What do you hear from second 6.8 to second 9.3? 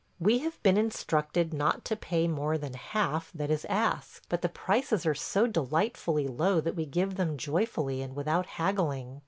give them joyfully, and without haggling.